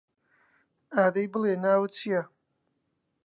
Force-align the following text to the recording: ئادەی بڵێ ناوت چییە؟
ئادەی 0.95 1.27
بڵێ 1.33 1.53
ناوت 1.63 1.91
چییە؟ 1.97 2.21